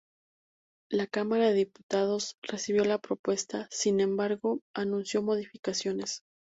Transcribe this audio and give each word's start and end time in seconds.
La 0.89 1.05
Cámara 1.05 1.49
de 1.49 1.53
Diputados 1.53 2.35
recibió 2.41 2.83
la 2.85 2.97
propuesta, 2.97 3.67
sin 3.69 3.99
embargo, 3.99 4.61
anunció 4.73 5.21
modificaciones. 5.21 6.23